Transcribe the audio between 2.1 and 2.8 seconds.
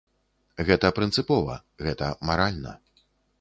маральна.